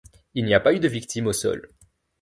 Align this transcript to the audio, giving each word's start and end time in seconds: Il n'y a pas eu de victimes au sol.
Il 0.33 0.45
n'y 0.45 0.55
a 0.55 0.59
pas 0.59 0.73
eu 0.73 0.79
de 0.79 0.87
victimes 0.87 1.27
au 1.27 1.31
sol. 1.31 1.69